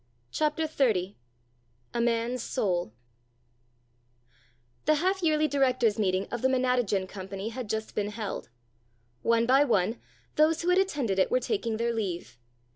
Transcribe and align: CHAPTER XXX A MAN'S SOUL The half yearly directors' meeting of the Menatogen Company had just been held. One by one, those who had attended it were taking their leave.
CHAPTER 0.31 0.63
XXX 0.63 1.13
A 1.93 2.01
MAN'S 2.01 2.41
SOUL 2.41 2.91
The 4.85 4.95
half 4.95 5.21
yearly 5.21 5.47
directors' 5.47 5.99
meeting 5.99 6.27
of 6.31 6.41
the 6.41 6.47
Menatogen 6.47 7.05
Company 7.07 7.49
had 7.49 7.69
just 7.69 7.93
been 7.93 8.09
held. 8.09 8.49
One 9.21 9.45
by 9.45 9.63
one, 9.63 9.99
those 10.37 10.63
who 10.63 10.69
had 10.69 10.79
attended 10.79 11.19
it 11.19 11.29
were 11.29 11.39
taking 11.39 11.77
their 11.77 11.93
leave. 11.93 12.39